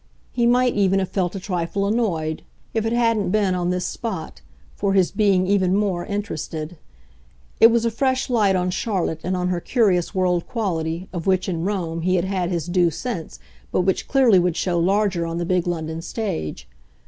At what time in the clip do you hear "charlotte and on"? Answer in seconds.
8.71-9.49